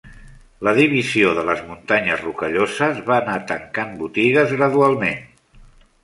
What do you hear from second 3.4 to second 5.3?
tancant botigues gradualment.